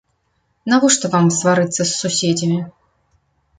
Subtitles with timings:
[0.73, 2.59] Навошта вам сварыцца з суседзямі.